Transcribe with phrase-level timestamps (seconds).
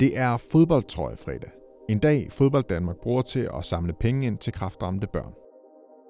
[0.00, 1.50] Det er fodboldtrøjefredag.
[1.88, 5.32] En dag fodbold Danmark bruger til at samle penge ind til kraftramte børn.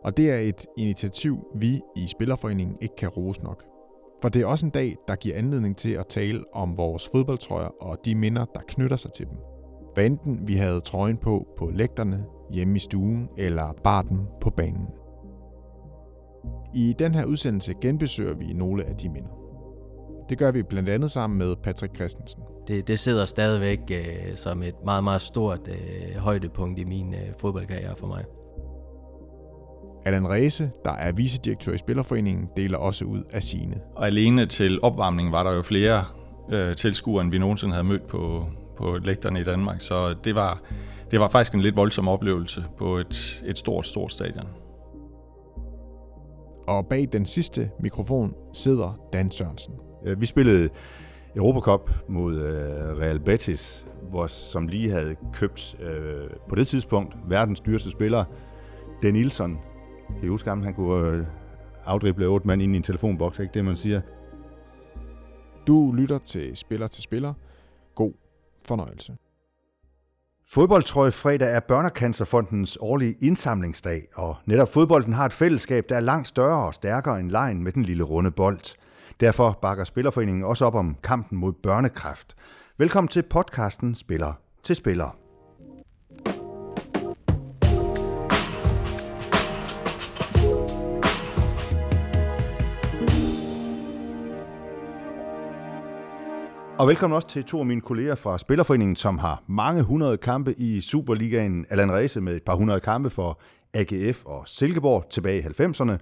[0.04, 3.64] Og det er et initiativ, vi i Spillerforeningen ikke kan rose nok.
[4.22, 7.68] For det er også en dag, der giver anledning til at tale om vores fodboldtrøjer
[7.82, 9.36] og de minder, der knytter sig til dem.
[9.94, 14.86] Hvad enten vi havde trøjen på på lægterne, hjemme i stuen eller barten på banen.
[16.74, 19.45] I den her udsendelse genbesøger vi nogle af de minder.
[20.28, 22.42] Det gør vi blandt andet sammen med Patrick Christensen.
[22.68, 27.20] Det, det sidder stadigvæk øh, som et meget, meget stort øh, højdepunkt i min øh,
[27.38, 28.24] fodboldkarriere for mig.
[30.04, 33.80] Allan Ræse, der er vicedirektør i Spillerforeningen, deler også ud af sine.
[33.96, 36.04] Og alene til opvarmningen var der jo flere
[36.52, 38.46] øh, tilskuere, end vi nogensinde havde mødt på,
[38.76, 39.80] på lægterne i Danmark.
[39.80, 40.62] Så det var,
[41.10, 44.48] det var faktisk en lidt voldsom oplevelse på et, et stort, stort stadion.
[46.66, 49.74] Og bag den sidste mikrofon sidder Dan Sørensen.
[50.06, 50.68] Øh, vi spillede
[51.36, 57.60] Europacup mod øh, Real Betis, hvor, som lige havde købt øh, på det tidspunkt verdens
[57.60, 58.24] dyreste spiller,
[59.02, 59.58] Den Nilsson.
[60.08, 60.62] Kan I huske ham?
[60.62, 61.26] Han kunne øh,
[61.84, 64.00] afdrible otte mand ind i en telefonboks, ikke det man siger?
[65.66, 67.34] Du lytter til Spiller til Spiller.
[67.94, 68.12] God
[68.64, 69.16] fornøjelse.
[70.48, 76.28] Fodboldtrøje fredag er Børnecancerfondens årlige indsamlingsdag, og netop fodbolden har et fællesskab, der er langt
[76.28, 78.76] større og stærkere end lejen med den lille runde bold.
[79.20, 82.36] Derfor bakker Spillerforeningen også op om kampen mod børnekræft.
[82.78, 85.16] Velkommen til podcasten Spiller til Spiller.
[96.78, 100.54] Og velkommen også til to af mine kolleger fra Spillerforeningen, som har mange hundrede kampe
[100.58, 101.66] i Superligaen.
[101.70, 103.40] Allan Rese med et par hundrede kampe for
[103.74, 105.98] AGF og Silkeborg tilbage i 90'erne.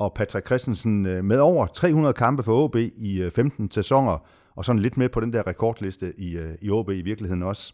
[0.00, 4.18] Og Patrick Christensen øh, med over 300 kampe for OB i øh, 15 sæsoner.
[4.56, 7.72] Og sådan lidt med på den der rekordliste i, øh, i OB i virkeligheden også.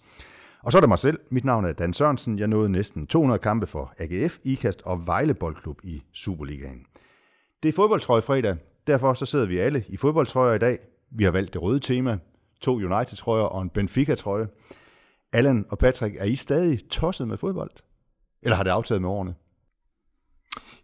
[0.62, 1.20] Og så er der mig selv.
[1.30, 2.38] Mit navn er Dan Sørensen.
[2.38, 6.86] Jeg nåede næsten 200 kampe for AGF, IKAST og Vejle Boldklub i Superligaen.
[7.62, 8.56] Det er fodboldtrøje fredag.
[8.86, 10.78] Derfor så sidder vi alle i fodboldtrøjer i dag.
[11.11, 12.18] Vi har valgt det røde tema
[12.61, 14.48] to United-trøjer og en Benfica-trøje.
[15.33, 17.70] Allan og Patrick, er I stadig tosset med fodbold?
[18.42, 19.34] Eller har det aftaget med årene?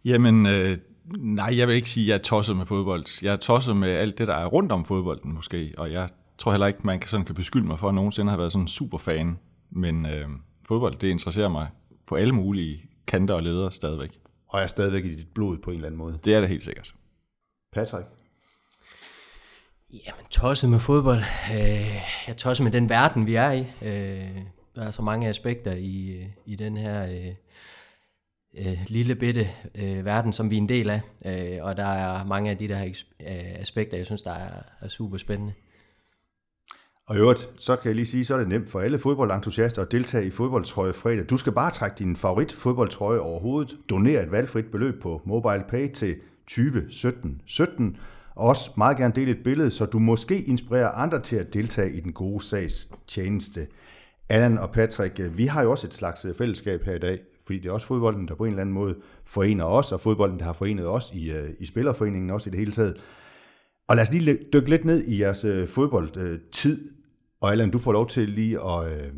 [0.05, 0.77] Jamen, øh,
[1.17, 3.23] nej, jeg vil ikke sige, at jeg er tosset med fodbold.
[3.23, 6.51] Jeg er tosset med alt det, der er rundt om fodbolden måske, og jeg tror
[6.51, 8.67] heller ikke, man kan, sådan kan beskylde mig for, at nogensinde har været sådan en
[8.67, 9.39] superfan.
[9.69, 10.27] Men øh,
[10.67, 11.67] fodbold, det interesserer mig
[12.07, 14.19] på alle mulige kanter og ledere stadigvæk.
[14.47, 16.19] Og er stadigvæk i dit blod på en eller anden måde?
[16.23, 16.95] Det er det helt sikkert.
[17.73, 18.07] Patrick?
[19.93, 21.23] Jamen, tosset med fodbold.
[21.53, 21.95] Øh,
[22.27, 23.59] jeg tosset med den verden, vi er i.
[23.59, 24.37] Øh,
[24.75, 27.33] der er så mange aspekter i, i den her øh,
[28.57, 31.01] øh, lille bitte øh, verden, som vi er en del af.
[31.25, 34.87] Øh, og der er mange af de der øh, aspekter, jeg synes, der er, er
[34.87, 35.53] super spændende.
[37.07, 39.81] Og i øvrigt, så kan jeg lige sige, så er det nemt for alle fodboldentusiaster
[39.81, 41.25] at deltage i fodboldtrøje fredag.
[41.29, 46.15] Du skal bare trække din favorit fodboldtrøje overhovedet, donere et valgfrit beløb på MobilePay til
[46.47, 47.97] 20 17
[48.35, 51.93] og også meget gerne dele et billede, så du måske inspirerer andre til at deltage
[51.93, 53.67] i den gode sags tjeneste.
[54.29, 57.19] Allan og Patrick, øh, vi har jo også et slags øh, fællesskab her i dag,
[57.45, 58.95] fordi det er også fodbolden, der på en eller anden måde
[59.25, 62.59] forener os, og fodbolden, der har forenet os i, øh, i Spillerforeningen også i det
[62.59, 62.97] hele taget.
[63.87, 66.89] Og lad os lige dykke lidt ned i jeres fodboldtid.
[67.41, 69.11] Og Allan, du får lov til lige at,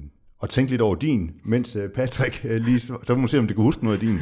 [0.43, 2.79] at tænke lidt over din, mens Patrick lige...
[2.79, 4.19] Så må vi se, om det kan huske noget af din.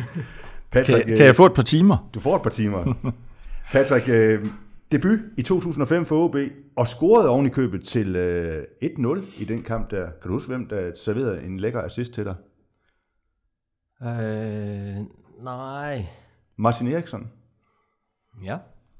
[0.71, 2.09] Patrick, kan, kan jeg få et par timer?
[2.13, 2.93] Du får et par timer.
[3.71, 4.07] Patrick,
[4.93, 6.35] debut i 2005 for OB,
[6.75, 10.05] og scorede oven i købet til øh, 1-0 i den kamp der.
[10.21, 12.35] Kan du huske, hvem der serverede en lækker assist til dig?
[14.03, 15.05] Øh,
[15.43, 16.05] nej.
[16.55, 17.31] Martin Eriksson.
[18.43, 18.57] Ja.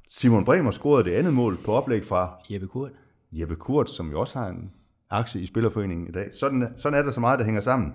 [0.09, 2.40] Simon Bremer scorede det andet mål på oplæg fra...
[2.50, 2.91] Jeppe Kurt.
[3.31, 4.72] Jeppe Kurt, som jo også har en
[5.09, 6.34] aktie i Spillerforeningen i dag.
[6.34, 7.94] Sådan, sådan er der så meget, der hænger sammen.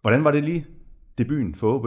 [0.00, 0.66] Hvordan var det lige
[1.18, 1.86] debuten for OB?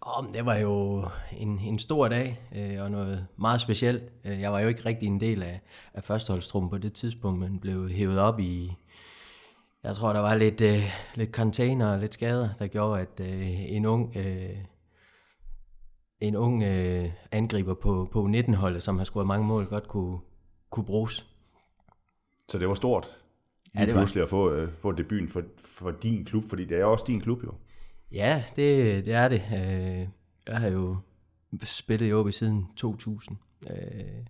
[0.00, 4.02] Oh, det var jo en, en stor dag, øh, og noget meget specielt.
[4.24, 5.60] Øh, jeg var jo ikke rigtig en del af,
[5.94, 8.76] af førsteholdstruppen på det tidspunkt, men blev hævet op i,
[9.84, 10.82] jeg tror, der var lidt, øh,
[11.14, 14.56] lidt container og lidt skader, der gjorde, at øh, en ung, øh,
[16.20, 20.18] en ung øh, angriber på, på 19-holdet, som har scoret mange mål, godt kunne,
[20.70, 21.26] kunne bruges.
[22.48, 23.18] Så det var stort,
[23.74, 24.00] ja, det var.
[24.00, 27.20] pludselig at få, øh, få debuten for, for din klub, fordi det er også din
[27.20, 27.52] klub jo.
[28.12, 29.42] Ja, det, det er det.
[29.52, 30.08] Øh,
[30.48, 30.96] jeg har jo
[31.62, 33.36] spillet i OB siden 2000.
[33.70, 34.26] Øh,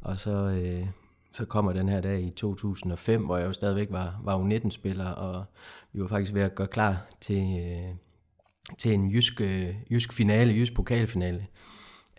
[0.00, 0.86] og så, øh,
[1.32, 5.44] så kommer den her dag i 2005, hvor jeg jo stadigvæk var, var U19-spiller, og
[5.92, 7.94] vi var faktisk ved at gøre klar til, øh,
[8.78, 11.46] til en jysk, øh, jysk finale, jysk pokalfinale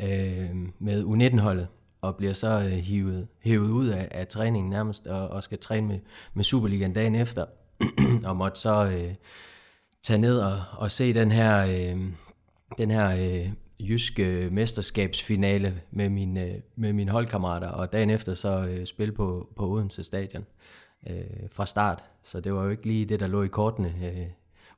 [0.02, 0.50] øh,
[0.80, 1.68] med U19-holdet.
[2.02, 5.88] og bliver så øh, hivet, hævet ud af, af træningen nærmest, og, og skal træne
[5.88, 6.00] med,
[6.34, 7.46] med Superligaen dagen efter,
[8.30, 9.14] og måtte så øh,
[10.04, 12.12] tage ned og, og se den her, øh,
[12.78, 13.52] den her øh,
[13.90, 19.70] jyske mesterskabsfinale med mine, med mine holdkammerater, og dagen efter så øh, spille på, på
[19.70, 20.46] Odense Stadion
[21.10, 21.16] øh,
[21.52, 22.04] fra start.
[22.24, 24.28] Så det var jo ikke lige det, der lå i kortene, øh,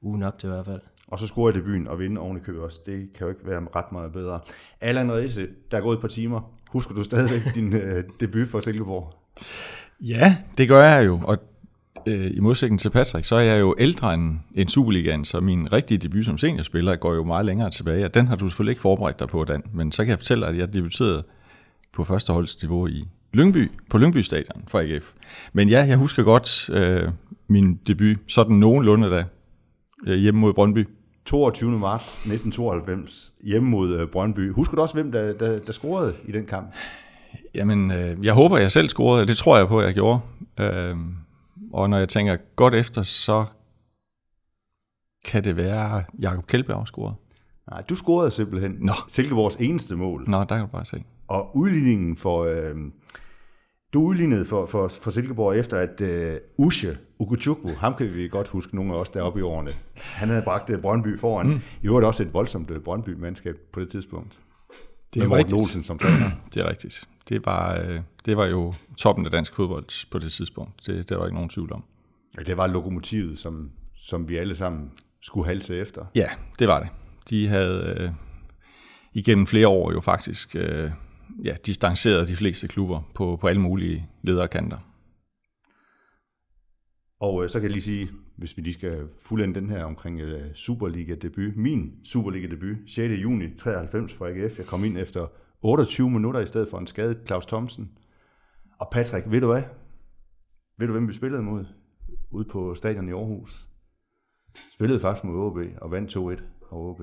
[0.02, 0.82] ugen op til i hvert fald.
[1.08, 2.80] Og så score i debuten og vinde oven i købet også.
[2.86, 4.40] Det kan jo ikke være ret meget bedre.
[4.82, 6.52] Allan Riese, der er gået et par timer.
[6.70, 9.14] Husker du stadigvæk din øh, debut for Silkeborg?
[10.02, 11.20] Ja, det gør jeg jo.
[11.24, 11.38] Og
[12.08, 15.74] øh, i modsætning til Patrick, så er jeg jo ældre end, end Superligaen, så min
[15.74, 18.82] rigtige debut som seniorspiller går jo meget længere tilbage, og den har du selvfølgelig ikke
[18.82, 19.64] forberedt dig på, Dan.
[19.74, 21.24] Men så kan jeg fortælle dig, at jeg debuterede
[21.94, 25.14] på førsteholdsniveau i Lyngby, på Lyngby Stadion for AGF.
[25.54, 27.10] Men ja, jeg husker godt øh,
[27.48, 29.24] min debut, sådan nogenlunde da,
[30.08, 30.88] øh, hjemme mod Brøndby.
[31.26, 31.72] 22.
[31.72, 34.52] marts 1992, hjemme mod øh, Brøndby.
[34.52, 36.68] Husker du også, hvem der, der, der scorede i den kamp?
[37.56, 39.28] Jamen, øh, jeg håber, jeg selv scorede.
[39.28, 40.20] Det tror jeg på, jeg gjorde.
[40.60, 40.96] Øh,
[41.74, 43.46] og når jeg tænker godt efter, så
[45.26, 47.16] kan det være, Jakob Kjeldberg scorede.
[47.72, 48.94] Nej, du scorede simpelthen Nå.
[49.08, 50.24] Silkeborgs eneste mål.
[50.28, 51.04] Nå, der kan du bare se.
[51.28, 52.44] Og udligningen for...
[52.44, 52.76] Øh,
[53.94, 58.48] du udlignede for, for, for Silkeborg efter, at øh, Ushe Ukuchukwu, ham kan vi godt
[58.48, 61.48] huske, nogle af os deroppe i årene, han havde bragt øh, Brøndby foran.
[61.48, 61.62] Mm.
[61.82, 64.34] I øvrigt også et voldsomt øh, Brøndby-mandskab på det tidspunkt.
[64.34, 64.40] Det
[65.16, 65.60] Med er Morten rigtigt.
[65.60, 66.32] Olsen som træner.
[66.54, 67.08] Det er rigtigt.
[67.30, 70.86] Det var, øh, det var jo toppen af dansk fodbold på det tidspunkt.
[70.86, 71.84] Det, det var ikke nogen tvivl om.
[72.38, 74.92] Ja, Det var lokomotivet, som, som vi alle sammen
[75.22, 76.06] skulle halse efter.
[76.16, 76.28] Ja,
[76.60, 76.90] det var det.
[77.30, 78.10] De havde øh,
[79.14, 80.92] igennem flere år jo faktisk øh,
[81.44, 84.78] ja, distanceret de fleste klubber på, på alle mulige lederkanter.
[87.20, 90.22] Og øh, så kan jeg lige sige, hvis vi lige skal fuldende den her omkring
[90.22, 91.56] øh, Superliga-debut.
[91.56, 93.14] Min Superliga-debut, 6.
[93.22, 94.58] juni 93 for AGF.
[94.58, 95.28] Jeg kom ind efter
[95.66, 97.98] 28 minutter i stedet for en skadet Claus Thomsen.
[98.80, 99.64] Og Patrick, ved du hvad?
[100.78, 101.66] Ved du, hvem vi spillede mod?
[102.32, 103.68] Ude på stadion i Aarhus.
[104.74, 106.20] Spillede faktisk mod OB og vandt 2-1
[106.72, 107.02] over OB.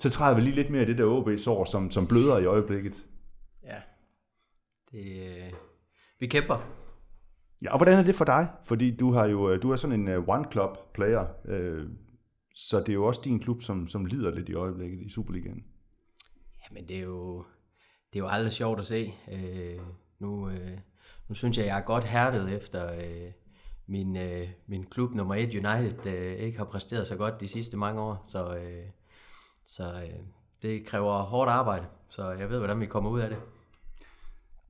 [0.00, 3.06] Så træder vi lige lidt mere i det der OB-sår, som, som bløder i øjeblikket.
[3.62, 3.80] Ja.
[4.92, 5.52] Det, øh,
[6.20, 6.68] vi kæmper.
[7.62, 8.48] Ja, og hvordan er det for dig?
[8.64, 11.90] Fordi du har jo du er sådan en uh, one club player, uh,
[12.54, 15.64] så det er jo også din klub, som, som lider lidt i øjeblikket i Superligaen
[16.72, 17.44] men det er jo,
[18.12, 19.14] det er jo aldrig sjovt at se.
[19.32, 19.80] Øh,
[20.18, 20.78] nu, øh,
[21.28, 23.32] nu synes jeg, jeg er godt hærdet efter øh,
[23.86, 27.76] min, øh, min klub nummer 1, United, øh, ikke har præsteret så godt de sidste
[27.76, 28.20] mange år.
[28.24, 28.84] Så, øh,
[29.64, 30.20] så øh,
[30.62, 33.38] det kræver hårdt arbejde, så jeg ved, hvordan vi kommer ud af det.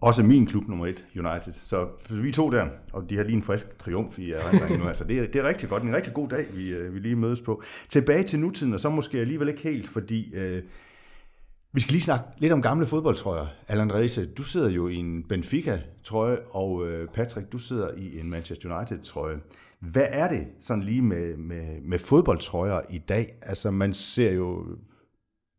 [0.01, 1.53] Også min klub nummer 1, United.
[1.67, 4.89] Så vi to der, og de har lige en frisk triumf i øh, erindringen nu.
[4.89, 5.83] Altså, det, er, det er rigtig godt.
[5.83, 7.63] En rigtig god dag, vi, øh, vi lige mødes på.
[7.89, 10.63] Tilbage til nutiden, og så måske alligevel ikke helt, fordi øh,
[11.73, 13.47] vi skal lige snakke lidt om gamle fodboldtrøjer.
[13.69, 18.31] Allan Reise, du sidder jo i en Benfica-trøje, og øh, Patrick, du sidder i en
[18.31, 19.41] Manchester United-trøje.
[19.81, 23.35] Hvad er det sådan lige med, med, med fodboldtrøjer i dag?
[23.43, 24.67] Altså man ser jo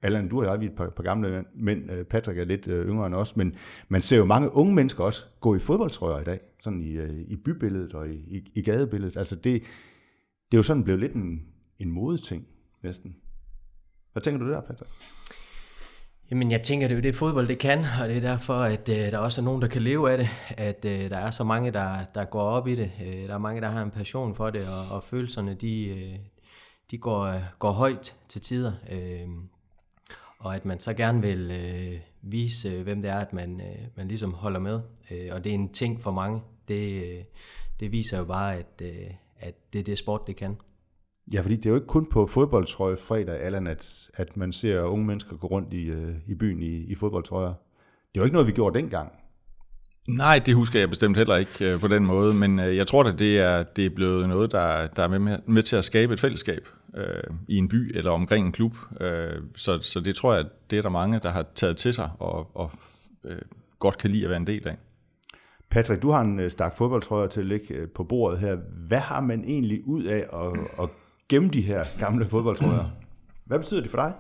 [0.02, 2.68] Allan, du og jeg, vi er et par, par gamle mænd, øh, Patrick er lidt
[2.68, 3.56] øh, yngre end os, men
[3.88, 7.36] man ser jo mange unge mennesker også gå i fodboldtrøjer i dag, sådan i, i
[7.36, 9.18] bybilledet og i, i, i gadebilledet.
[9.18, 9.62] Altså det,
[10.52, 11.46] det er jo sådan blevet lidt en,
[11.80, 12.48] en modeting
[12.84, 13.16] næsten.
[14.12, 14.92] Hvad tænker du der, Patrick?
[16.32, 18.90] Jamen, jeg tænker, det er jo det fodbold, det kan, og det er derfor, at
[18.90, 21.44] øh, der også er nogen, der kan leve af det, at øh, der er så
[21.44, 22.92] mange, der, der går op i det.
[23.06, 26.20] Øh, der er mange, der har en passion for det, og, og følelserne, de, øh,
[26.92, 28.74] de går, går højt til tider.
[28.92, 29.28] Øh,
[30.40, 33.88] og at man så gerne vil øh, vise, øh, hvem det er, at man, øh,
[33.96, 34.82] man ligesom holder med.
[35.12, 36.42] Øh, og det er en ting for mange.
[36.68, 37.24] Det, øh,
[37.80, 40.58] det viser jo bare, at, øh, at det er det sport, det kan.
[41.34, 44.82] Ja, fordi det er jo ikke kun på fodboldtrøje fredag, Allan, at, at man ser
[44.82, 47.48] unge mennesker gå rundt i, øh, i byen i, i fodboldtrøjer.
[47.48, 49.12] Det er jo ikke noget, vi gjorde dengang.
[50.08, 53.04] Nej, det husker jeg bestemt heller ikke øh, på den måde, men øh, jeg tror,
[53.04, 55.86] at det er, det er blevet noget, der, der er med, med, med til at
[55.86, 58.76] skabe et fællesskab øh, i en by eller omkring en klub.
[59.02, 62.10] Øh, så, så det tror jeg, det er der mange, der har taget til sig
[62.20, 62.72] og, og
[63.26, 63.42] øh,
[63.80, 64.78] godt kan lide at være en del af.
[65.70, 68.56] Patrick, du har en øh, stak fodboldtrøjer til at ligge øh, på bordet her.
[68.88, 70.90] Hvad har man egentlig ud af at, at
[71.34, 72.86] gemme de her gamle fodboldtrøjer?
[73.46, 74.14] Hvad betyder det for dig?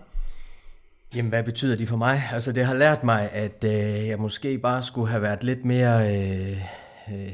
[1.16, 2.22] Jamen, hvad betyder de for mig?
[2.32, 6.18] Altså, det har lært mig, at øh, jeg måske bare skulle have været lidt mere...
[6.18, 6.58] Øh,
[7.14, 7.32] øh,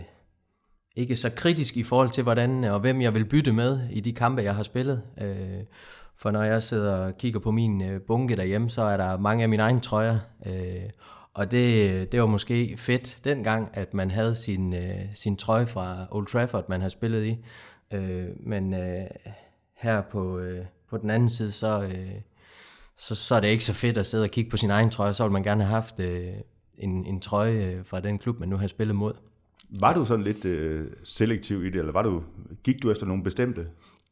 [0.95, 4.13] ikke så kritisk i forhold til, hvordan og hvem jeg vil bytte med i de
[4.13, 5.01] kampe, jeg har spillet.
[5.21, 5.63] Øh,
[6.15, 9.43] for når jeg sidder og kigger på min øh, bunke derhjemme, så er der mange
[9.43, 10.19] af mine egne trøjer.
[10.45, 10.89] Øh,
[11.33, 16.07] og det, det var måske fedt dengang, at man havde sin, øh, sin trøje fra
[16.11, 17.37] Old Trafford, man har spillet i.
[17.93, 19.05] Øh, men øh,
[19.79, 21.81] her på, øh, på den anden side, så...
[21.81, 22.21] Øh,
[22.99, 25.13] så, så er det ikke så fedt at sidde og kigge på sin egen trøje,
[25.13, 26.27] så vil man gerne have haft øh,
[26.77, 29.13] en, en trøje øh, fra den klub, man nu har spillet mod.
[29.69, 32.23] Var du sådan lidt øh, selektiv i det, eller var du,
[32.63, 33.67] gik du efter nogle bestemte?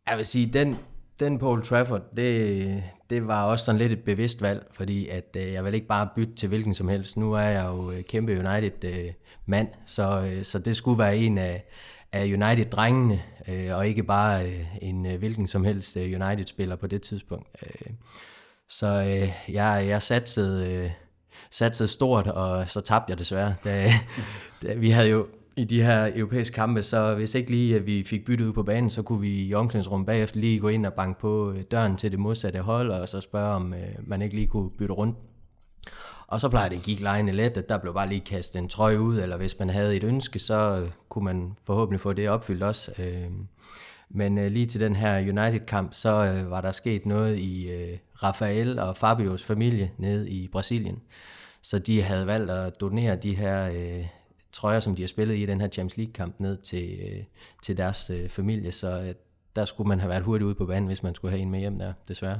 [0.09, 0.77] Jeg vil sige, den,
[1.19, 5.37] den på Old Trafford, det, det var også sådan lidt et bevidst valg, fordi at
[5.37, 7.17] øh, jeg vil ikke bare bytte til hvilken som helst.
[7.17, 11.37] Nu er jeg jo øh, kæmpe United-mand, øh, så, øh, så det skulle være en
[11.37, 11.65] af,
[12.11, 16.87] af United-drengene, øh, og ikke bare øh, en øh, hvilken som helst øh, United-spiller på
[16.87, 17.47] det tidspunkt.
[17.63, 17.91] Øh,
[18.69, 20.91] så øh, jeg, jeg satsede, øh,
[21.51, 23.55] satsede stort, og så tabte jeg desværre.
[23.63, 23.91] Da,
[24.63, 28.03] da, vi havde jo i de her europæiske kampe, så hvis ikke lige at vi
[28.03, 30.93] fik byttet ud på banen, så kunne vi i omklædningsrummet bagefter lige gå ind og
[30.93, 34.35] banke på øh, døren til det modsatte hold, og så spørge, om øh, man ikke
[34.35, 35.17] lige kunne bytte rundt.
[36.27, 39.01] Og så plejede det gik lejende let, at der blev bare lige kastet en trøje
[39.01, 42.63] ud, eller hvis man havde et ønske, så øh, kunne man forhåbentlig få det opfyldt
[42.63, 42.91] også.
[42.99, 43.31] Øh,
[44.09, 47.97] men øh, lige til den her United-kamp, så øh, var der sket noget i øh,
[48.23, 51.01] Rafael og Fabios familie nede i Brasilien.
[51.61, 54.05] Så de havde valgt at donere de her øh,
[54.51, 57.23] trøjer, som de har spillet i den her Champions League-kamp, ned til, øh,
[57.63, 58.71] til deres øh, familie.
[58.71, 59.13] Så øh,
[59.55, 61.59] der skulle man have været hurtigt ude på banen, hvis man skulle have en med
[61.59, 62.39] hjem der, desværre.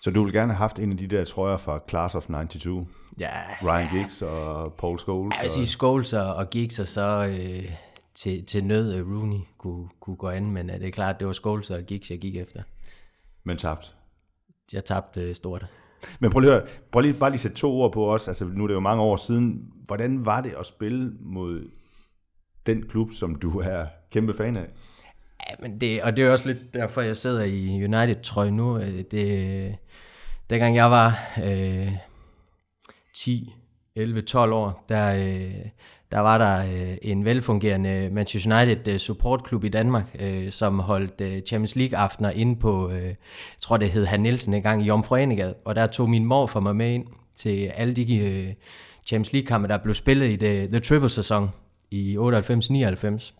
[0.00, 2.86] Så du ville gerne have haft en af de der trøjer fra Class of 92?
[3.20, 3.30] Ja.
[3.62, 5.34] Ryan Giggs og Paul Scholes?
[5.36, 7.72] Jeg vil sige Scholes og, og Giggs, og så øh,
[8.14, 11.32] til, til nød Rooney kunne, kunne gå an, men øh, det er klart, det var
[11.32, 12.62] Scholes og Giggs, jeg gik efter.
[13.44, 13.94] Men tabt?
[14.72, 15.66] Jeg tabte øh, stort.
[16.20, 18.28] Men prøv lige, at høre, prøv lige bare lige sætte to ord på os.
[18.28, 19.72] Altså, nu er det jo mange år siden.
[19.86, 21.70] Hvordan var det at spille mod
[22.66, 24.68] den klub, som du er kæmpe fan af?
[25.46, 28.78] Ja, men det, og det er også lidt derfor, jeg sidder i United-trøje nu.
[28.78, 29.76] Øh, det,
[30.50, 31.92] dengang jeg var øh,
[33.14, 33.54] 10,
[33.96, 35.54] 11, 12 år, der, øh,
[36.10, 41.20] der var der øh, en velfungerende Manchester United øh, supportklub i Danmark, øh, som holdt
[41.20, 43.16] øh, Champions League-aftener inde på, øh, jeg
[43.60, 46.76] tror det hed Han Nielsen engang, i Jomfruenegade, og der tog min mor for mig
[46.76, 48.54] med ind til alle de øh,
[49.06, 51.50] Champions League-kampe, der blev spillet i det, The Triple-sæson
[51.90, 53.37] i 98-99.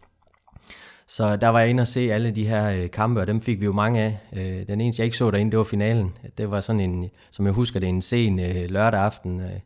[1.10, 3.60] Så der var jeg inde og se alle de her øh, kampe, og dem fik
[3.60, 4.18] vi jo mange af.
[4.32, 6.16] Øh, den eneste, jeg ikke så derinde, det var finalen.
[6.38, 9.40] Det var sådan en, som jeg husker det, en sen øh, lørdag aften.
[9.40, 9.60] Øh,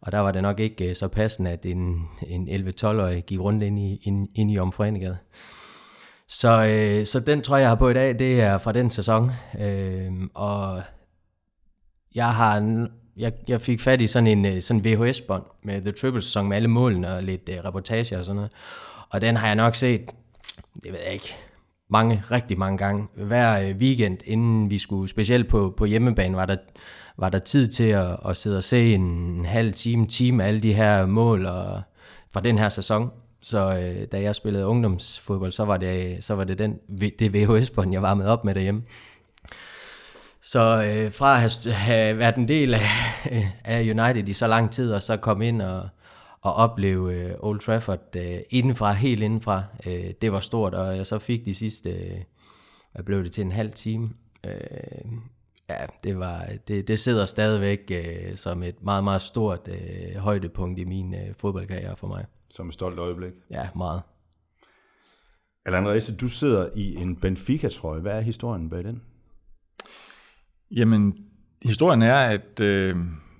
[0.00, 3.62] og der var det nok ikke øh, så passende, at en, en 11-12-årig gik rundt
[3.62, 5.16] ind i, ind, ind i Omforenigade.
[6.28, 9.30] Så, øh, så den tror jeg har på i dag, det er fra den sæson.
[9.60, 10.82] Øh, og
[12.14, 12.80] jeg har
[13.16, 16.56] jeg, jeg fik fat i sådan en øh, sådan VHS-bånd med The Triple sæson med
[16.56, 18.50] alle målene og lidt øh, reportager og sådan noget.
[19.10, 20.10] Og den har jeg nok set,
[20.82, 21.34] det ved jeg ikke,
[21.90, 23.08] mange, rigtig mange gange.
[23.14, 26.56] Hver øh, weekend, inden vi skulle, specielt på, på hjemmebane, var der,
[27.16, 30.74] var der tid til at, at sidde og se en halv time, time alle de
[30.74, 31.82] her mål og,
[32.32, 33.10] fra den her sæson.
[33.42, 36.78] Så øh, da jeg spillede ungdomsfodbold, så var det, så var det den,
[37.18, 38.82] det VHS-bånd, jeg varmede op med derhjemme.
[40.42, 42.80] Så øh, fra at have, have været en del af,
[43.64, 45.88] af United i så lang tid, og så komme ind og,
[46.48, 51.06] og opleve øh, Old Trafford øh, indenfra, helt indenfra, øh, det var stort, og jeg
[51.06, 52.22] så fik de sidste, øh,
[52.92, 54.10] hvad blev det til, en halv time,
[54.46, 55.12] øh,
[55.70, 60.78] Ja, det, var, det, det sidder stadigvæk øh, som et meget, meget stort øh, højdepunkt
[60.78, 62.26] i min øh, fodboldkarriere for mig.
[62.50, 63.32] Som et stolt øjeblik?
[63.50, 64.02] Ja, meget.
[65.66, 68.00] Allan Reise, du sidder i en Benfica-trøje.
[68.00, 69.02] Hvad er historien bag den?
[70.70, 71.26] Jamen,
[71.62, 72.96] historien er, at øh,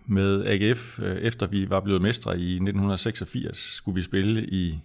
[0.08, 4.78] med AGF, øh, efter vi var blevet mestre i 1986, skulle vi spille i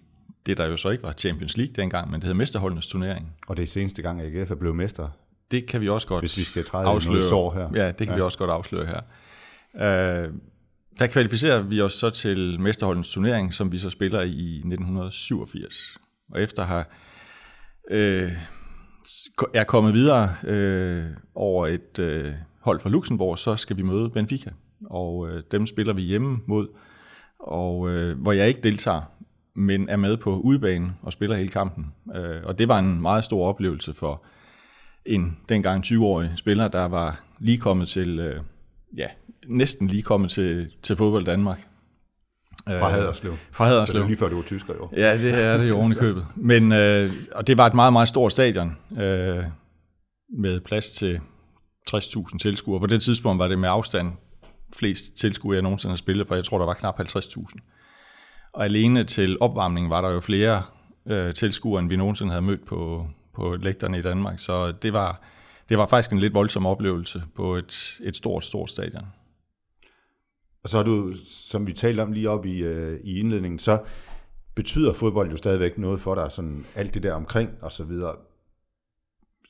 [0.46, 3.32] det, der jo så ikke var Champions League dengang, men det hed Mesterholdenes turnering.
[3.46, 5.10] Og det er seneste gang, AGF er blevet mestre
[5.50, 7.22] det kan vi også godt Hvis vi skal træde afsløre.
[7.22, 7.84] sår her.
[7.84, 8.14] Ja, det kan ja.
[8.14, 9.00] vi også godt afsløre her.
[9.74, 10.34] Uh,
[10.98, 15.98] der kvalificerer vi os så til Mesterholdens turnering, som vi så spiller i 1987.
[16.32, 16.84] Og efter have
[17.90, 18.32] uh,
[19.54, 24.50] er kommet videre uh, over et uh, hold fra Luxembourg, så skal vi møde Benfica.
[24.90, 26.68] Og uh, dem spiller vi hjemme mod,
[27.38, 29.02] og uh, hvor jeg ikke deltager,
[29.54, 31.86] men er med på udbanen og spiller hele kampen.
[32.06, 34.22] Uh, og det var en meget stor oplevelse for
[35.06, 38.40] en dengang 20-årig spiller, der var lige kommet til, øh,
[38.96, 39.06] ja,
[39.46, 41.66] næsten lige kommet til, til fodbold Danmark.
[42.68, 43.36] Fra Haderslev.
[43.52, 43.98] Fra Haderslev.
[43.98, 44.90] det er lige før du var tysker jo.
[44.96, 46.26] Ja, det er det jo oven i købet.
[46.36, 49.44] Men, øh, og det var et meget, meget stort stadion, øh,
[50.38, 51.20] med plads til
[51.90, 52.80] 60.000 tilskuere.
[52.80, 54.12] På det tidspunkt var det med afstand
[54.72, 57.56] flest tilskuere, jeg nogensinde har spillet, for jeg tror, der var knap 50.000.
[58.52, 60.62] Og alene til opvarmningen var der jo flere
[61.06, 64.40] øh, tilskuere, end vi nogensinde havde mødt på, på lægterne i Danmark.
[64.40, 65.20] Så det var,
[65.68, 69.06] det var faktisk en lidt voldsom oplevelse på et, et stort, stort stadion.
[70.62, 73.82] Og så har du, som vi talte om lige op i, øh, i indledningen, så
[74.54, 78.16] betyder fodbold jo stadigvæk noget for dig, sådan alt det der omkring og så videre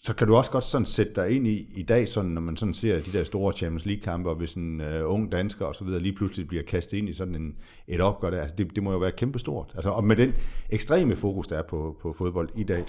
[0.04, 2.56] så kan du også godt sådan sætte dig ind i i dag, sådan, når man
[2.56, 5.84] sådan ser de der store Champions League-kampe, og hvis en øh, ung dansker og så
[5.84, 7.54] videre lige pludselig bliver kastet ind i sådan en,
[7.88, 9.72] et opgør der, altså det, det må jo være kæmpestort.
[9.74, 10.32] Altså, og med den
[10.70, 12.84] ekstreme fokus, der er på, på fodbold i dag.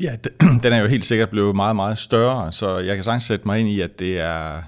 [0.00, 0.16] Ja,
[0.62, 3.60] den er jo helt sikkert blevet meget, meget større, så jeg kan sagtens sætte mig
[3.60, 4.62] ind i, at det er,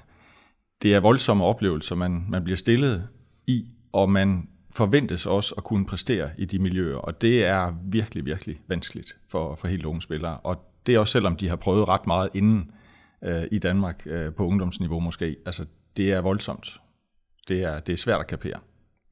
[0.81, 3.07] det er voldsomme oplevelser, man, man bliver stillet
[3.47, 8.25] i, og man forventes også at kunne præstere i de miljøer, og det er virkelig,
[8.25, 10.37] virkelig vanskeligt for, for helt unge spillere.
[10.37, 12.71] Og det er også selvom de har prøvet ret meget inden
[13.23, 15.35] øh, i Danmark øh, på ungdomsniveau måske.
[15.45, 15.65] Altså,
[15.97, 16.81] det er voldsomt.
[17.47, 18.59] Det er, det er svært at kapere.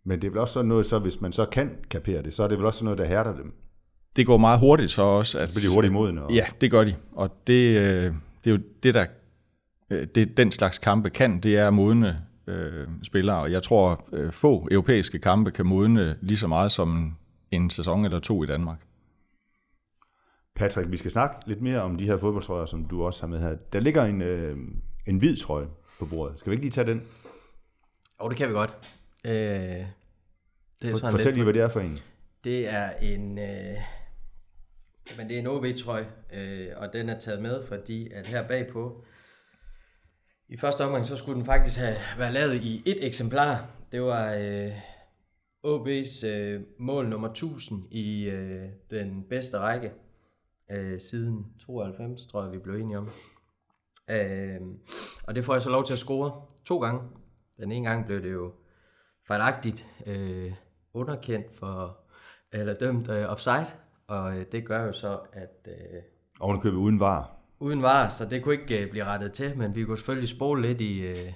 [0.06, 2.44] Men det er vel også sådan noget, så hvis man så kan kapere det, så
[2.44, 3.54] er det vel også noget, der hærder dem.
[4.16, 5.40] Det går meget hurtigt så også.
[5.40, 6.24] At, Så bliver de hurtigt modne.
[6.24, 6.34] Og...
[6.34, 6.96] Ja, det gør de.
[7.12, 9.06] Og det, øh, det er jo det, der
[9.90, 13.38] øh, det, den slags kampe kan, det er modne øh, spillere.
[13.38, 17.18] Og jeg tror, øh, få europæiske kampe kan modne lige så meget som
[17.52, 18.87] en sæson eller to i Danmark.
[20.58, 23.40] Patrick, vi skal snakke lidt mere om de her fodboldtrøjer, som du også har med
[23.40, 23.56] her.
[23.74, 24.58] Der ligger en, øh,
[25.08, 25.68] en hvid trøje
[26.00, 26.40] på bordet.
[26.40, 27.08] Skal vi ikke lige tage den?
[28.18, 28.94] Og det kan vi godt.
[29.26, 29.88] Øh, det
[30.82, 32.00] er jo sådan Fortæl lidt, lige, hvad det er for en.
[32.44, 33.76] Det er en, øh,
[35.18, 39.06] men det er en OB-trøje, øh, og den er taget med, fordi at her bagpå,
[40.50, 43.66] i første omgang, så skulle den faktisk have været lavet i et eksemplar.
[43.92, 44.72] Det var øh,
[45.68, 49.92] OB's øh, mål nummer 1000 i øh, den bedste række
[50.72, 53.10] øh, siden 92, tror jeg, vi blev enige om.
[54.10, 54.62] Øh,
[55.24, 57.02] og det får jeg så lov til at score to gange.
[57.60, 58.52] Den ene gang blev det jo
[59.28, 60.54] fejlagtigt øh,
[60.94, 61.98] underkendt for,
[62.52, 63.68] eller dømt øh, offside,
[64.08, 66.02] og øh, det gør jo så, at øh,
[66.40, 67.36] Ovenikøbet uden var.
[67.60, 70.62] uden var, så det kunne ikke øh, blive rettet til, men vi kunne selvfølgelig spole
[70.62, 71.34] lidt i, øh,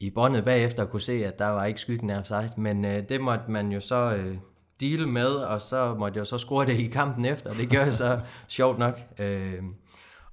[0.00, 3.08] i båndet bagefter og kunne se, at der var ikke skyggen af offside, men øh,
[3.08, 4.36] det måtte man jo så øh,
[4.80, 7.84] deal med, og så måtte jeg jo så score det i kampen efter, det gør
[7.84, 9.00] jeg så sjovt nok.
[9.18, 9.62] Øh,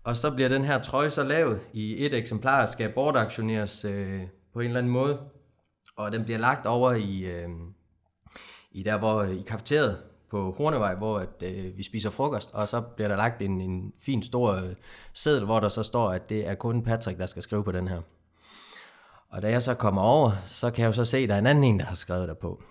[0.04, 4.22] og så bliver den her trøje så lavet i et eksemplar, og skal bortaktioneres øh,
[4.54, 5.20] på en eller anden måde,
[5.98, 7.50] og den bliver lagt over i, øh,
[8.72, 9.98] i der hvor i kafeteriet
[10.32, 13.94] på Hornevej, hvor at, øh, vi spiser frokost, og så bliver der lagt en, en
[14.02, 14.64] fin stor øh,
[15.14, 17.88] seddel, hvor der så står, at det er kun Patrick, der skal skrive på den
[17.88, 18.02] her.
[19.30, 21.40] Og da jeg så kommer over, så kan jeg jo så se, at der er
[21.40, 22.64] en anden en, der har skrevet der på.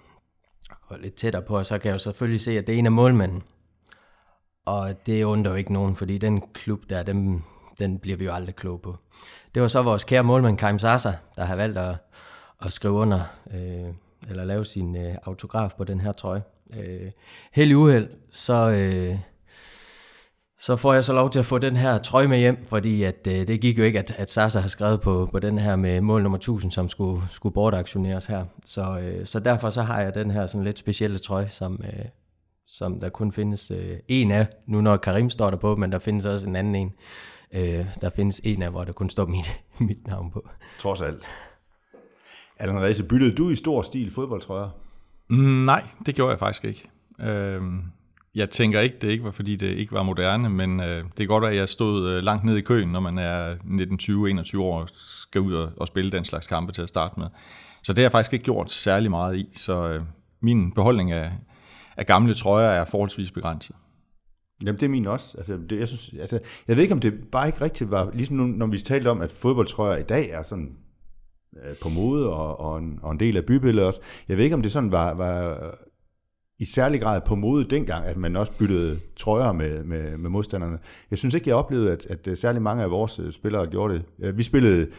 [0.87, 2.87] Og lidt tættere på, og så kan jeg jo selvfølgelig se, at det er en
[2.87, 3.43] af målmanden.
[4.65, 7.43] Og det undrer jo ikke nogen, fordi den klub der, dem,
[7.79, 8.97] den bliver vi jo aldrig kloge på.
[9.55, 11.97] Det var så vores kære målmand, Kaim Sasa, der har valgt at,
[12.63, 13.21] at skrive under,
[13.55, 13.95] øh,
[14.31, 16.43] eller lave sin øh, autograf på den her trøje.
[16.81, 17.11] Øh,
[17.53, 19.19] held i uheld, så, øh,
[20.59, 23.27] så får jeg så lov til at få den her trøje med hjem, fordi at,
[23.29, 26.01] øh, det gik jo ikke, at, at Sasa har skrevet på, på den her med
[26.01, 28.45] mål nummer 1000, som skulle, skulle bortaktioneres her.
[28.65, 32.05] Så, øh, så derfor så har jeg den her sådan lidt specielle trøje, som, øh,
[32.67, 35.99] som der kun findes øh, en af, nu når Karim står der på, men der
[35.99, 36.93] findes også en anden en.
[37.55, 40.49] Øh, der findes en af, hvor der kun står mit, mit navn på.
[40.79, 41.25] Trods alt.
[42.59, 44.69] Allan Reise, byttede du i stor stil fodboldtrøjer?
[45.29, 46.91] Mm, nej, det gjorde jeg faktisk ikke.
[47.21, 47.83] Øhm,
[48.35, 51.27] jeg tænker ikke, det ikke var, fordi det ikke var moderne, men øh, det er
[51.27, 53.55] godt, at jeg stod øh, langt ned i køen, når man er
[54.55, 57.27] 19-20-21 år og skal ud og, og spille den slags kampe til at starte med.
[57.83, 60.03] Så det har jeg faktisk ikke gjort særlig meget i, så øh,
[60.43, 61.33] min beholdning af,
[61.97, 63.77] af gamle trøjer er forholdsvis begrænset.
[64.65, 65.39] Jamen, det er min også.
[65.39, 68.37] Altså, det, jeg, synes, altså, jeg ved ikke, om det bare ikke rigtigt var, ligesom
[68.37, 70.77] nu, når vi talte om, at fodboldtrøjer i dag er sådan
[71.65, 74.01] øh, på mode og, og, en, og en del af bybilledet også.
[74.29, 75.59] Jeg ved ikke, om det sådan var, var
[76.59, 80.79] i særlig grad på mode dengang, at man også byttede trøjer med, med, med modstanderne.
[81.11, 83.95] Jeg synes ikke, jeg oplevede, at, at øh, særlig mange af vores øh, spillere gjorde
[83.95, 84.03] det.
[84.19, 84.91] Øh, Vi spillede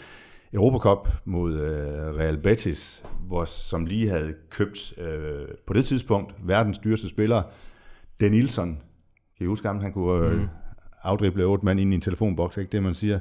[0.54, 6.78] Europacup mod øh, Real Betis, hvor, som lige havde købt øh, på det tidspunkt verdens
[6.78, 7.44] dyreste spiller,
[8.20, 8.82] Den Nilsson.
[9.38, 9.80] Kan I huske ham?
[9.80, 10.42] Han kunne øh,
[11.04, 13.20] afdrible otte mand ind i en telefonboks, ikke det man siger.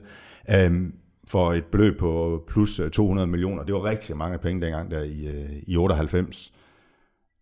[0.67, 0.95] Um,
[1.29, 3.63] for et beløb på plus øh, 200 millioner.
[3.63, 6.53] Det var rigtig mange penge dengang der i, øh, i 98.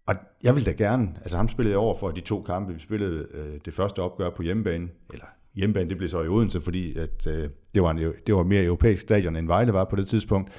[0.06, 2.72] Og jeg ville da gerne, altså ham spillede jeg over for de to kampe.
[2.72, 6.60] Vi spillede øh, det første opgør på hjemmebane, eller hjemmebane, det blev så i Odense,
[6.60, 9.96] fordi at, øh, det, var en, det var mere europæisk stadion, end Vejle var på
[9.96, 10.50] det tidspunkt.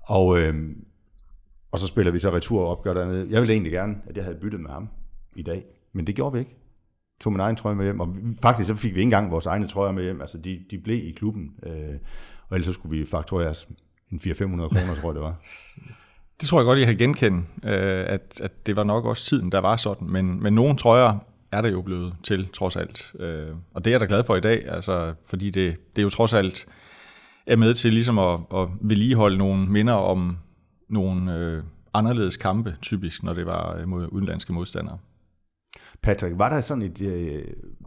[0.00, 0.70] Og, øh,
[1.72, 3.26] og så spiller vi så returopgør dernede.
[3.30, 4.88] Jeg ville egentlig gerne, at jeg havde byttet med ham
[5.36, 6.56] i dag, men det gjorde vi ikke.
[7.20, 9.68] Tog min egen trøje med hjem, og faktisk så fik vi ikke engang vores egne
[9.68, 10.20] trøjer med hjem.
[10.20, 11.94] Altså de, de blev i klubben, øh,
[12.48, 13.68] og ellers så skulle vi faktureres
[14.10, 15.34] en 400-500 kroner, tror jeg det var.
[16.40, 19.52] Det tror jeg godt, jeg kan genkende, øh, at, at det var nok også tiden,
[19.52, 20.08] der var sådan.
[20.10, 21.18] Men, men nogle trøjer
[21.52, 23.12] er der jo blevet til, trods alt.
[23.18, 26.02] Øh, og det er jeg da glad for i dag, altså, fordi det, det er
[26.02, 26.66] jo trods alt
[27.46, 30.38] er med til ligesom at, at vedligeholde nogle minder om
[30.88, 31.62] nogle øh,
[31.94, 34.98] anderledes kampe, typisk, når det var øh, mod udenlandske modstandere.
[36.02, 37.44] Patrick, var der sådan et, øh,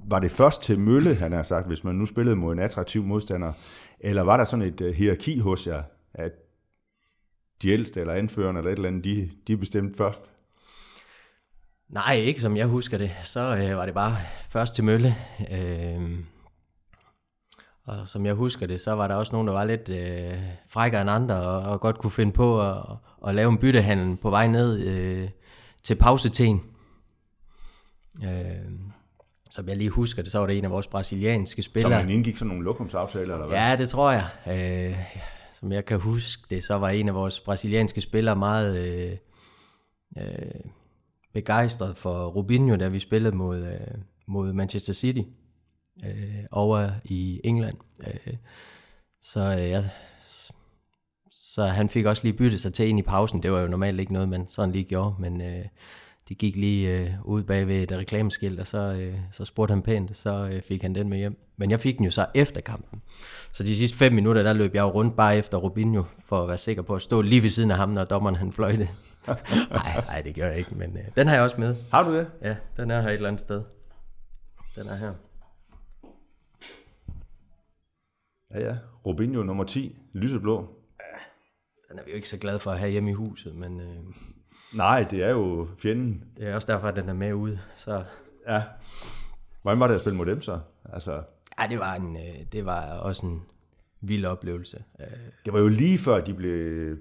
[0.10, 3.04] var det først til mølle, han har sagt, hvis man nu spillede mod en attraktiv
[3.04, 3.52] modstander,
[4.00, 6.32] eller var der sådan et øh, hierarki hos jer, at
[7.63, 10.32] de ældste eller anførerne eller et eller andet, de, de bestemte først?
[11.89, 13.12] Nej, ikke som jeg husker det.
[13.23, 14.17] Så øh, var det bare
[14.49, 15.15] først til mølle.
[15.52, 16.19] Øh,
[17.86, 20.38] og som jeg husker det, så var der også nogen, der var lidt øh,
[20.69, 22.78] frækkere end andre, og, og godt kunne finde på at,
[23.28, 25.30] at lave en byttehandel på vej ned øh,
[25.84, 26.62] til pauseteen.
[28.23, 28.30] Øh,
[29.52, 31.99] som jeg lige husker det, så var det en af vores brasilianske spillere.
[31.99, 33.58] Så man indgik sådan nogle lokumsaftaler, eller hvad?
[33.58, 34.28] Ja, det tror jeg.
[34.47, 34.97] Øh,
[35.63, 39.17] som jeg kan huske det, så var en af vores brasilianske spillere meget øh,
[40.17, 40.71] øh,
[41.34, 43.97] begejstret for Rubinho, da vi spillede mod, øh,
[44.28, 45.21] mod Manchester City
[46.06, 47.78] øh, over i England.
[47.99, 48.34] Øh,
[49.21, 49.89] så øh, jeg,
[51.32, 53.43] så han fik også lige byttet sig til ind i pausen.
[53.43, 55.65] Det var jo normalt ikke noget, man sådan lige gjorde, men øh,
[56.29, 59.81] de gik lige øh, ud bag ved et reklameskilt, og så, øh, så spurgte han
[59.81, 61.38] pænt, så øh, fik han den med hjem.
[61.57, 63.01] Men jeg fik den jo så efter kampen.
[63.51, 66.47] Så de sidste fem minutter, der løb jeg jo rundt bare efter Rubinho, for at
[66.47, 68.88] være sikker på at stå lige ved siden af ham, når dommeren han fløjte.
[69.69, 71.75] nej, nej, det gør jeg ikke, men øh, den har jeg også med.
[71.91, 72.27] Har du det?
[72.41, 73.62] Ja, den er her et eller andet sted.
[74.75, 75.13] Den er her.
[78.53, 78.75] Ja, ja.
[79.05, 80.67] Rubinho nummer 10, lyseblå.
[81.89, 83.97] Den er vi jo ikke så glade for at have hjemme i huset, men øh,
[84.75, 86.23] Nej, det er jo fjenden.
[86.38, 87.59] det er også derfor, at den er med ude.
[87.75, 88.03] Så
[88.47, 88.63] Ja.
[89.62, 90.59] Hvordan var det at spille mod dem så?
[90.93, 91.23] Altså,
[91.59, 93.41] ja, det var, en, øh, det var også en
[94.01, 94.83] vild oplevelse.
[94.99, 95.07] Øh,
[95.45, 96.97] det var jo lige før, de blev,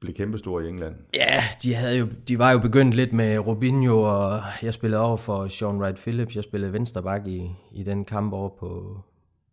[0.00, 0.94] blev kæmpestore i England.
[1.14, 5.16] Ja, de, havde jo, de var jo begyndt lidt med Robinho, og jeg spillede over
[5.16, 6.36] for Sean Wright Phillips.
[6.36, 9.00] Jeg spillede vensterbak i, i den kamp over på,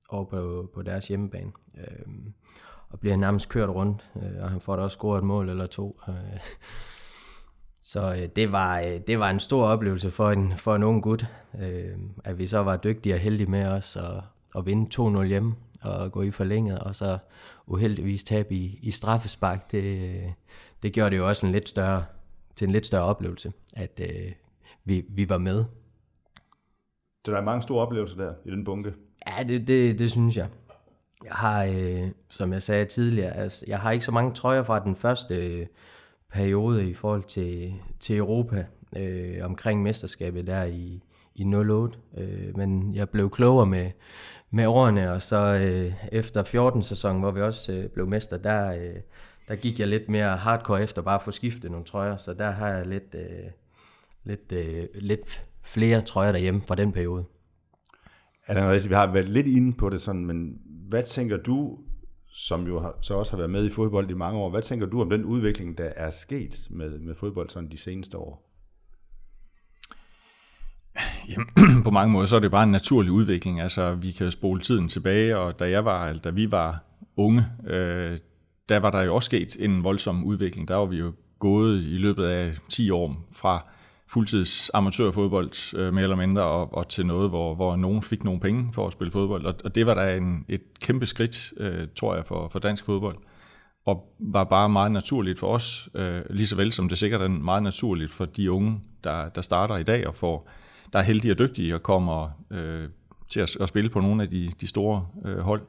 [0.10, 1.52] over på, på deres hjemmebane.
[1.78, 2.34] Øhm,
[2.90, 5.66] og bliver nærmest kørt rundt, øh, og han får da også scoret et mål eller
[5.66, 6.00] to.
[6.08, 6.14] Øh,
[7.88, 11.04] så øh, det, var, øh, det var en stor oplevelse for en, for en ung
[11.04, 11.26] gut,
[11.62, 14.24] øh, at vi så var dygtige og heldige med os at,
[14.56, 17.18] at vinde 2-0 hjemme og gå i forlænget, og så
[17.66, 19.72] uheldigvis tabe i, i straffespark.
[19.72, 20.32] Det, øh,
[20.84, 22.06] det gjorde det jo også en lidt større,
[22.56, 24.32] til en lidt større oplevelse, at øh,
[24.84, 25.66] vi, vi var med.
[27.26, 28.94] Så der er mange store oplevelser der i den bunke.
[29.28, 30.48] Ja, det, det, det synes jeg.
[31.24, 34.80] Jeg har, øh, som jeg sagde tidligere, altså, jeg har ikke så mange trøjer fra
[34.80, 35.66] den første øh,
[36.36, 38.66] periode i forhold til, til Europa
[38.98, 41.04] øh, omkring mesterskabet der i,
[41.36, 41.98] i 08.
[42.18, 43.92] Øh, men jeg blev klogere med,
[44.52, 48.72] med årene, og så øh, efter 14 sæson, hvor vi også øh, blev mester, der,
[48.72, 48.96] øh,
[49.48, 52.52] der gik jeg lidt mere hardcore efter bare at få skiftet nogle trøjer, så der
[52.52, 53.52] har jeg lidt, øh,
[54.24, 57.26] lidt, øh, lidt flere trøjer derhjemme fra den periode.
[58.48, 61.80] Altså, vi har været lidt inde på det sådan, men hvad tænker du,
[62.38, 64.86] som jo har, så også har været med i fodbold i mange år, hvad tænker
[64.86, 68.52] du om den udvikling, der er sket med, med fodbold sådan de seneste år?
[71.30, 71.48] Jamen,
[71.84, 73.62] på mange måder, så er det bare en naturlig udvikling.
[73.62, 76.84] Altså, vi kan spole tiden tilbage, og da jeg var, eller da vi var
[77.18, 78.18] unge, øh,
[78.70, 80.68] der var der jo også sket en voldsom udvikling.
[80.68, 83.68] Der var vi jo gået i løbet af 10 år fra
[84.08, 88.40] fuldtids amatørfodbold, øh, mere eller mindre, og, og til noget, hvor, hvor nogen fik nogle
[88.40, 89.46] penge for at spille fodbold.
[89.46, 92.86] Og, og det var da en, et kæmpe skridt, øh, tror jeg, for, for dansk
[92.86, 93.18] fodbold.
[93.86, 97.28] Og var bare meget naturligt for os, øh, lige så vel som det sikkert er
[97.28, 100.50] meget naturligt for de unge, der, der starter i dag og får,
[100.94, 102.90] der er heldige og dygtige og kommer øh,
[103.30, 105.62] til at, at spille på nogle af de, de store øh, hold.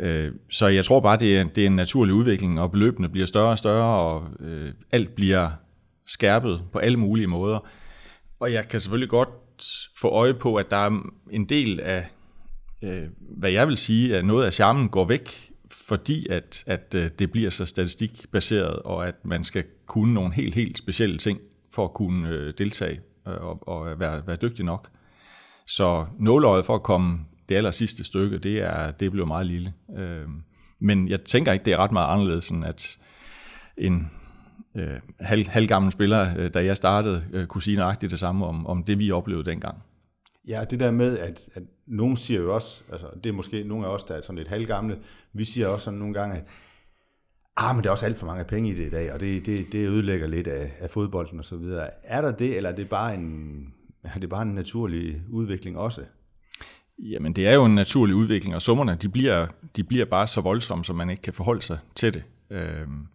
[0.00, 3.26] Øh, så jeg tror bare, det er, det er en naturlig udvikling, og beløbene bliver
[3.26, 5.50] større og større, og øh, alt bliver
[6.06, 7.68] skærpet på alle mulige måder.
[8.40, 9.28] Og jeg kan selvfølgelig godt
[9.96, 12.06] få øje på, at der er en del af,
[12.82, 17.10] øh, hvad jeg vil sige, at noget af charmen går væk, fordi at, at øh,
[17.18, 21.40] det bliver så statistikbaseret, og at man skal kunne nogle helt, helt specielle ting
[21.74, 24.88] for at kunne øh, deltage øh, og, og være, være dygtig nok.
[25.66, 29.72] Så nåløjet for at komme det aller sidste stykke, det er det blev meget lille.
[29.96, 30.28] Øh,
[30.78, 32.98] men jeg tænker ikke, det er ret meget anderledes, end at
[33.76, 34.10] en
[34.76, 38.66] øh, halv, halvgammel spiller, øh, da jeg startede, øh, kunne sige nøjagtigt det samme om,
[38.66, 39.78] om det, vi oplevede dengang.
[40.48, 43.86] Ja, det der med, at, at nogen siger jo også, altså det er måske nogle
[43.86, 44.98] af os, der er sådan lidt halvgamle,
[45.32, 46.44] vi siger også sådan nogle gange, at
[47.56, 49.46] ah, men der er også alt for mange penge i det i dag, og det,
[49.46, 51.90] det, det ødelægger lidt af, af fodbolden og så videre.
[52.02, 53.60] Er der det, eller er det bare en,
[54.02, 56.02] er det bare en naturlig udvikling også?
[56.98, 60.40] Jamen, det er jo en naturlig udvikling, og summerne, de bliver, de bliver bare så
[60.40, 62.22] voldsomme, så man ikke kan forholde sig til det.
[62.50, 63.06] Øhm,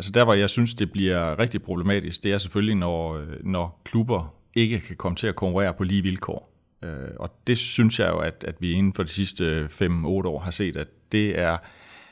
[0.00, 3.80] Altså der, hvor jeg synes, det bliver rigtig problematisk, det er selvfølgelig, når, øh, når
[3.84, 6.52] klubber ikke kan komme til at konkurrere på lige vilkår.
[6.84, 10.38] Øh, og det synes jeg jo, at, at vi inden for de sidste 5-8 år
[10.38, 11.56] har set, at det er,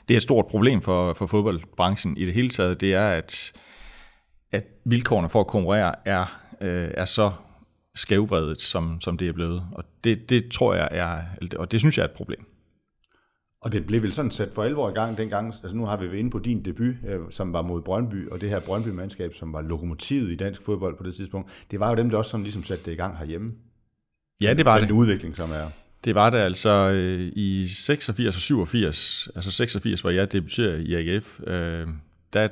[0.08, 2.80] det er et stort problem for, for fodboldbranchen i det hele taget.
[2.80, 3.52] Det er, at,
[4.52, 7.32] at vilkårene for at konkurrere er, øh, er så
[7.94, 9.62] skævvredet, som, som det er blevet.
[9.72, 11.20] Og det, det tror jeg er,
[11.56, 12.46] og det synes jeg er et problem.
[13.60, 16.06] Og det blev vel sådan sat for alvor i gang dengang, altså nu har vi
[16.06, 19.52] været inde på din debut, øh, som var mod Brøndby, og det her Brøndby-mandskab, som
[19.52, 22.44] var lokomotivet i dansk fodbold på det tidspunkt, det var jo dem, der også sådan
[22.44, 23.52] ligesom satte det i gang herhjemme.
[24.40, 24.94] Ja, det var Den det.
[24.94, 25.70] udvikling, som er.
[26.04, 30.94] Det var det altså øh, i 86 og 87, altså 86, hvor jeg debuterede i
[30.94, 31.88] AGF, øh,
[32.32, 32.48] der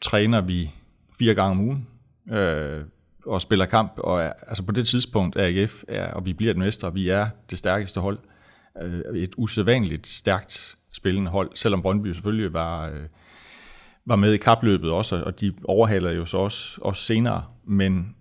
[0.00, 0.70] træner vi
[1.18, 1.86] fire gange om ugen
[2.38, 2.82] øh,
[3.26, 6.58] og spiller kamp, og er, altså på det tidspunkt AGF, er, og vi bliver et
[6.58, 8.37] mester, og vi er det stærkeste hold, øh,
[8.82, 13.06] Øh, et usædvanligt stærkt spillende hold, selvom Brøndby selvfølgelig var, øh,
[14.06, 18.14] var med i kapløbet også, og de overhaler jo så også, også senere, men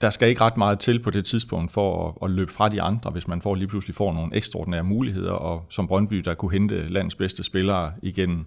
[0.00, 2.82] der skal ikke ret meget til på det tidspunkt for at, at løbe fra de
[2.82, 6.52] andre, hvis man får lige pludselig får nogle ekstraordinære muligheder, og som Brøndby, der kunne
[6.52, 8.46] hente landets bedste spillere igennem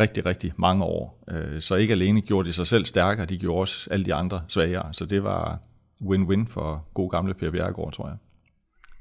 [0.00, 1.24] rigtig, rigtig mange år.
[1.30, 4.42] Øh, så ikke alene gjorde de sig selv stærkere, de gjorde også alle de andre
[4.48, 4.94] svagere.
[4.94, 5.58] Så det var
[6.02, 8.16] win-win for god gamle Per Bjerregaard, tror jeg.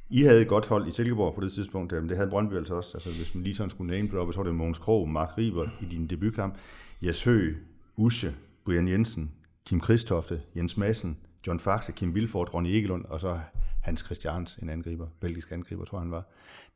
[0.09, 2.53] I havde et godt hold i Silkeborg på det tidspunkt, øh, men det havde Brøndby
[2.53, 2.91] altså også.
[2.93, 5.67] Altså, hvis man lige sådan skulle name droppe, så var det Mogens Krog, Mark Riber
[5.81, 6.57] i din debutkamp,
[7.01, 7.55] Jes Høgh,
[7.97, 9.31] Usche, Brian Jensen,
[9.65, 11.17] Kim Kristofte, Jens Madsen,
[11.47, 13.39] John Faxe, Kim Vilfort, Ronny Egelund, og så
[13.81, 16.23] Hans Christians, en angriber, belgisk angriber, tror jeg han var.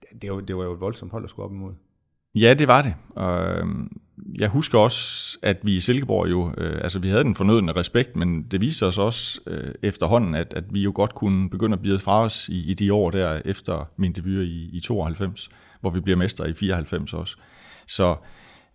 [0.02, 1.74] Det, det, var, det var jo et voldsomt hold at skulle op imod.
[2.36, 2.94] Ja, det var det.
[3.16, 4.02] Og øhm,
[4.40, 8.16] jeg husker også, at vi i Silkeborg jo, øh, altså vi havde den fornødende respekt,
[8.16, 11.82] men det viste os også øh, efterhånden, at, at vi jo godt kunne begynde at
[11.82, 15.50] blive fra os i, i de år der efter min debut i, i 92,
[15.82, 17.38] hvor vi bliver mester i 94 også.
[17.88, 18.16] Så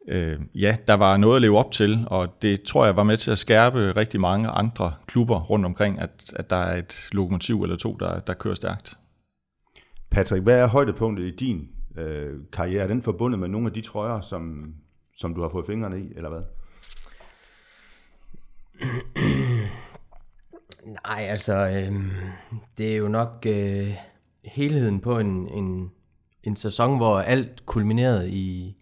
[0.08, 3.16] øh, ja, der var noget at leve op til, og det tror jeg var med
[3.16, 7.62] til at skærpe rigtig mange andre klubber rundt omkring, at, at der er et lokomotiv
[7.62, 8.98] eller to, der, der kører stærkt.
[10.10, 12.82] Patrick, hvad er højdepunktet i din øh, karriere?
[12.82, 14.74] Er den forbundet med nogle af de trøjer, som,
[15.16, 16.42] som du har fået fingrene i, eller hvad?
[21.04, 21.94] Nej, altså, øh,
[22.78, 23.94] det er jo nok øh,
[24.44, 25.90] helheden på en, en,
[26.42, 28.76] en sæson, hvor alt kulminerede i,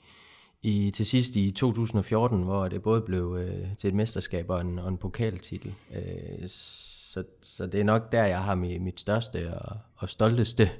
[0.62, 4.79] i til sidst i 2014, hvor det både blev øh, til et mesterskab og en,
[4.79, 5.74] og en pokaltitel.
[5.94, 6.48] Øh,
[7.14, 10.70] så, så det er nok der, jeg har mit, mit største og, og stolteste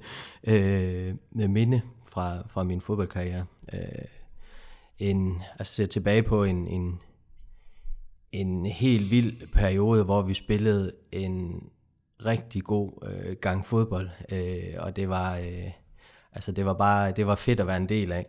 [0.45, 3.47] øh, minde fra, fra min fodboldkarriere.
[3.73, 3.81] Øh,
[4.99, 7.01] en, altså se tilbage på en, en,
[8.33, 11.63] en helt vild periode, hvor vi spillede en
[12.27, 15.71] rigtig god øh, gang fodbold, øh, og det var, øh,
[16.33, 18.27] altså det var bare, det var fedt at være en del af,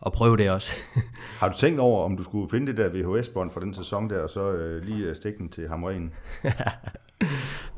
[0.00, 0.72] og prøve det også.
[1.40, 4.22] Har du tænkt over, om du skulle finde det der VHS-bånd for den sæson der,
[4.22, 6.12] og så øh, lige øh, stikke den til Hamren?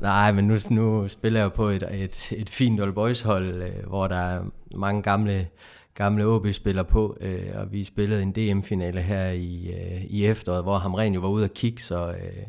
[0.00, 3.86] Nej, men nu, nu spiller jeg på et, et, et fint Old Boys hold, øh,
[3.86, 4.42] hvor der er
[4.74, 5.48] mange gamle,
[5.94, 10.78] gamle OB-spillere på, øh, og vi spillede en DM-finale her i, øh, i efteråret, hvor
[10.78, 12.46] Hamren jo var ude at kigge, så øh,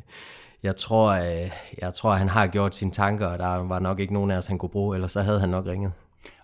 [0.63, 4.13] jeg tror, øh, jeg tror, han har gjort sine tanker, og der var nok ikke
[4.13, 5.91] nogen af os, han kunne bruge, ellers så havde han nok ringet.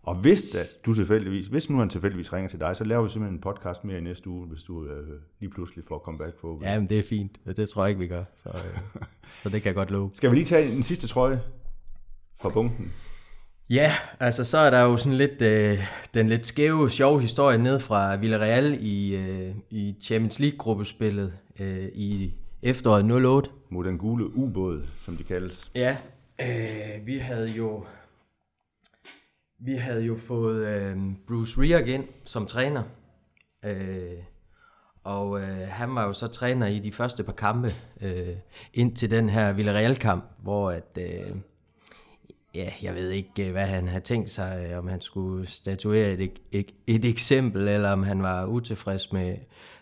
[0.05, 3.09] Og hvis da, du tilfældigvis, hvis nu han tilfældigvis ringer til dig, så laver vi
[3.09, 5.07] simpelthen en podcast mere i næste uge, hvis du øh,
[5.39, 6.59] lige pludselig får comeback på.
[6.63, 7.39] Ja, men det er fint.
[7.57, 8.23] Det tror jeg ikke, vi gør.
[8.35, 8.79] Så, øh,
[9.43, 10.09] så det kan jeg godt love.
[10.13, 11.41] Skal vi lige tage en sidste trøje
[12.41, 12.93] fra punkten?
[13.69, 15.79] Ja, altså så er der jo sådan lidt øh,
[16.13, 22.33] den lidt skæve, sjove historie ned fra Villarreal i, øh, i Champions League-gruppespillet øh, i
[22.61, 23.49] efteråret 08.
[23.69, 25.71] Mod den gule ubåd, som de kaldes.
[25.75, 25.97] Ja,
[26.41, 27.83] øh, vi havde jo
[29.59, 32.83] vi havde jo fået øh, Bruce Rierk ind som træner.
[33.65, 34.23] Øh,
[35.03, 37.69] og øh, han var jo så træner i de første par kampe
[38.01, 38.35] øh,
[38.73, 41.35] ind til den her Villarreal-kamp, hvor at, øh,
[42.55, 46.11] ja, jeg ved ikke, øh, hvad han havde tænkt sig, øh, om han skulle statuere
[46.11, 49.37] et, et, et eksempel, eller om han var utilfreds med,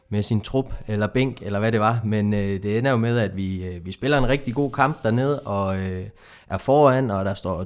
[0.09, 2.01] med sin trup, eller bænk, eller hvad det var.
[2.03, 5.03] Men øh, det ender jo med, at vi, øh, vi spiller en rigtig god kamp
[5.03, 6.05] dernede, og øh,
[6.49, 7.63] er foran, og der står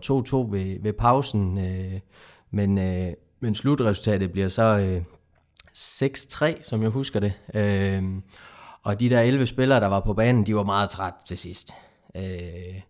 [0.47, 1.58] 2-2 ved, ved pausen.
[1.58, 2.00] Øh,
[2.52, 5.02] men, øh, men slutresultatet bliver så øh,
[5.78, 7.34] 6-3, som jeg husker det.
[7.54, 8.04] Øh,
[8.84, 11.71] og de der 11 spillere, der var på banen, de var meget træt til sidst.
[12.15, 12.82] Øh,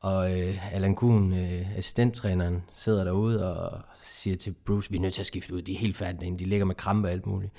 [0.00, 5.14] og øh, Allan Kuhn, øh, assistenttræneren, sidder derude og siger til Bruce, vi er nødt
[5.14, 7.52] til at skifte ud, de er helt færdige, de ligger med krampe og alt muligt.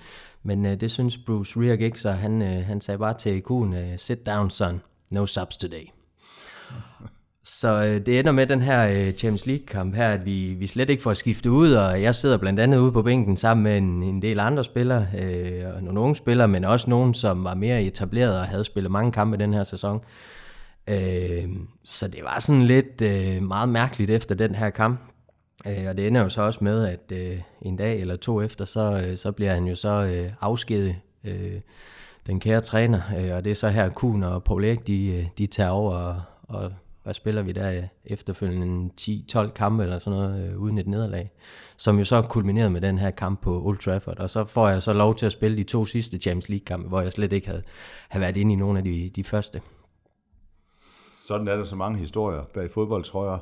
[0.43, 3.73] Men øh, det synes Bruce Rierk ikke, så han, øh, han sagde bare til Kuhn,
[3.73, 5.83] øh, sit down son, no subs today.
[7.43, 10.89] Så øh, det ender med den her øh, Champions League-kamp her, at vi, vi slet
[10.89, 14.03] ikke får skiftet ud, og jeg sidder blandt andet ude på bænken sammen med en,
[14.03, 17.83] en del andre spillere, øh, og nogle unge spillere, men også nogen, som var mere
[17.83, 20.01] etableret og havde spillet mange kampe den her sæson.
[20.89, 21.49] Øh,
[21.83, 24.99] så det var sådan lidt øh, meget mærkeligt efter den her kamp.
[25.67, 28.65] Øh, og det ender jo så også med, at øh, en dag eller to efter,
[28.65, 31.59] så, øh, så bliver han jo så øh, afskedet, øh,
[32.27, 33.01] den kære træner.
[33.17, 35.93] Øh, og det er så her Kuhn og Paul Erik, de, øh, de tager over
[35.93, 36.71] og, og
[37.03, 41.31] hvad spiller vi der øh, efterfølgende 10-12 kampe eller sådan noget, øh, uden et nederlag,
[41.77, 44.81] som jo så kulminerede med den her kamp på Old Trafford, og så får jeg
[44.81, 47.63] så lov til at spille de to sidste Champions League-kampe, hvor jeg slet ikke havde,
[48.09, 49.61] havde været inde i nogen af de, de første.
[51.29, 53.37] Sådan er der så mange historier bag fodboldtrøjer.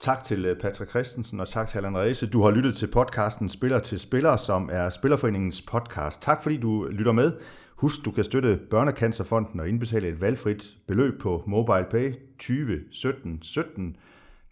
[0.00, 2.26] Tak til øh, Patrick Christensen og tak til Allan Reise.
[2.26, 6.22] Du har lyttet til podcasten Spiller til Spiller, som er Spillerforeningens podcast.
[6.22, 7.32] Tak fordi du lytter med.
[7.76, 13.96] Husk, du kan støtte Børnecancerfonden og indbetale et valgfrit beløb på MobilePay 20 17 17.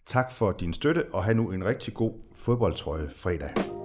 [0.05, 3.80] Tak for din støtte, og have nu en rigtig god fodboldtrøje fredag.